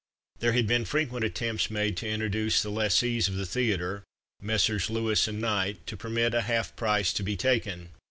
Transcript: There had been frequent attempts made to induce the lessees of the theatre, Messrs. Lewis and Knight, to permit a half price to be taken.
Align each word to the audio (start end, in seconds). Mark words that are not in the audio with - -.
There 0.39 0.53
had 0.53 0.65
been 0.65 0.83
frequent 0.85 1.23
attempts 1.23 1.69
made 1.69 1.95
to 1.97 2.07
induce 2.07 2.63
the 2.63 2.71
lessees 2.71 3.27
of 3.27 3.35
the 3.35 3.45
theatre, 3.45 4.03
Messrs. 4.41 4.89
Lewis 4.89 5.27
and 5.27 5.39
Knight, 5.39 5.85
to 5.85 5.95
permit 5.95 6.33
a 6.33 6.41
half 6.41 6.75
price 6.75 7.13
to 7.13 7.21
be 7.21 7.37
taken. 7.37 7.89